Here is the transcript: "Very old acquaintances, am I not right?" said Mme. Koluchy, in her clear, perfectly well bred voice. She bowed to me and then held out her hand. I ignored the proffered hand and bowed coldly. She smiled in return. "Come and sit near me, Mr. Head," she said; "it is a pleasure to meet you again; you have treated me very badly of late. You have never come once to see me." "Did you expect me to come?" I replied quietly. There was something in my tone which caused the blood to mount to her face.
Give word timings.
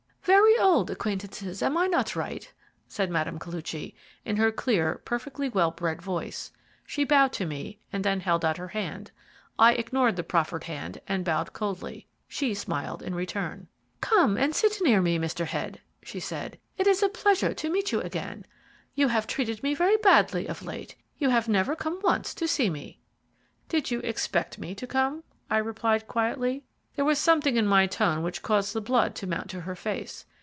"Very 0.23 0.55
old 0.59 0.91
acquaintances, 0.91 1.63
am 1.63 1.75
I 1.77 1.87
not 1.87 2.15
right?" 2.15 2.53
said 2.87 3.09
Mme. 3.09 3.37
Koluchy, 3.39 3.95
in 4.23 4.37
her 4.37 4.51
clear, 4.51 5.01
perfectly 5.03 5.49
well 5.49 5.71
bred 5.71 5.99
voice. 5.99 6.51
She 6.85 7.03
bowed 7.03 7.33
to 7.33 7.45
me 7.47 7.79
and 7.91 8.03
then 8.03 8.19
held 8.19 8.45
out 8.45 8.57
her 8.57 8.67
hand. 8.67 9.09
I 9.57 9.73
ignored 9.73 10.15
the 10.17 10.23
proffered 10.23 10.65
hand 10.65 11.01
and 11.07 11.25
bowed 11.25 11.53
coldly. 11.53 12.05
She 12.27 12.53
smiled 12.53 13.01
in 13.01 13.15
return. 13.15 13.67
"Come 13.99 14.37
and 14.37 14.55
sit 14.55 14.77
near 14.81 15.01
me, 15.01 15.17
Mr. 15.17 15.47
Head," 15.47 15.81
she 16.03 16.19
said; 16.19 16.59
"it 16.77 16.85
is 16.85 17.01
a 17.01 17.09
pleasure 17.09 17.55
to 17.55 17.69
meet 17.71 17.91
you 17.91 17.99
again; 18.01 18.45
you 18.93 19.07
have 19.07 19.25
treated 19.25 19.63
me 19.63 19.73
very 19.73 19.97
badly 19.97 20.45
of 20.47 20.61
late. 20.63 20.95
You 21.17 21.29
have 21.29 21.49
never 21.49 21.75
come 21.75 21.99
once 22.03 22.35
to 22.35 22.47
see 22.47 22.69
me." 22.69 22.99
"Did 23.69 23.89
you 23.89 23.99
expect 24.01 24.59
me 24.59 24.75
to 24.75 24.85
come?" 24.85 25.23
I 25.49 25.57
replied 25.57 26.07
quietly. 26.07 26.63
There 26.97 27.05
was 27.05 27.19
something 27.19 27.55
in 27.55 27.65
my 27.65 27.87
tone 27.87 28.21
which 28.21 28.41
caused 28.41 28.73
the 28.73 28.81
blood 28.81 29.15
to 29.15 29.25
mount 29.27 29.49
to 29.51 29.61
her 29.61 29.77
face. 29.77 30.25